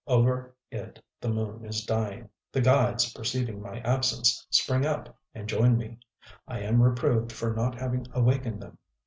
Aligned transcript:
Over 0.07 0.55
it 0.71 0.99
the 1.19 1.29
moon 1.29 1.63
is 1.63 1.85
dying.... 1.85 2.29
The 2.51 2.59
guides, 2.61 3.13
perceiving 3.13 3.61
my 3.61 3.81
absence, 3.81 4.47
spring 4.49 4.83
up 4.83 5.15
and 5.35 5.47
join 5.47 5.77
me. 5.77 5.99
I 6.47 6.61
am 6.61 6.81
reproved 6.81 7.31
for 7.31 7.53
not 7.53 7.75
having 7.79 8.07
awakened 8.11 8.63
them. 8.63 8.79